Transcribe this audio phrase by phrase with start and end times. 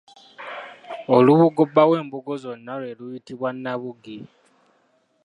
[1.15, 4.17] Olubugo bba w’embugo zonna lwe luyitibwa Nabugi.